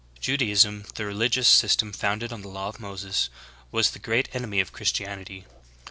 Judaism, 0.19 0.85
the 0.95 1.05
religious 1.05 1.47
system 1.47 1.93
founded 1.93 2.33
on 2.33 2.41
the 2.41 2.47
law 2.47 2.69
of 2.69 2.79
Moses, 2.79 3.29
w^as 3.71 3.91
the 3.91 3.99
groat 3.99 4.29
enemy 4.33 4.59
of 4.59 4.71
Christianity. 4.73 5.45